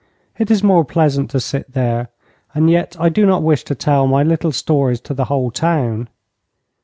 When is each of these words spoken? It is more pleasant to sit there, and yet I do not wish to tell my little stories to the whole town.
It 0.39 0.49
is 0.49 0.63
more 0.63 0.83
pleasant 0.83 1.29
to 1.29 1.39
sit 1.39 1.73
there, 1.73 2.07
and 2.55 2.71
yet 2.71 2.95
I 2.99 3.09
do 3.09 3.23
not 3.23 3.43
wish 3.43 3.63
to 3.65 3.75
tell 3.75 4.07
my 4.07 4.23
little 4.23 4.51
stories 4.51 4.99
to 5.01 5.13
the 5.13 5.25
whole 5.25 5.51
town. 5.51 6.09